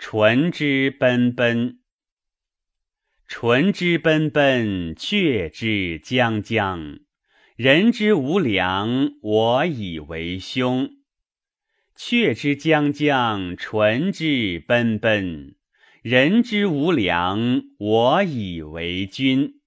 [0.00, 1.80] 唇之奔奔。
[3.26, 7.00] 唇之奔奔却之将将。
[7.56, 10.98] 人之无良我以为兄
[11.96, 15.56] 却之将将唇之奔奔。
[16.02, 19.60] 人之无良我以为君。